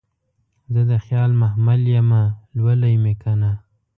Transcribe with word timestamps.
زه 0.73 0.81
دخیال 0.93 1.31
محمل 1.41 1.81
یمه 1.97 2.21
لولی 2.57 2.95
مې 3.03 3.13
کنه 3.21 3.51